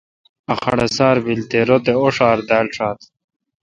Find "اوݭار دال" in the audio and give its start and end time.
1.99-2.67